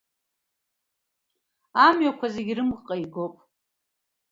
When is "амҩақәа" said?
1.85-2.27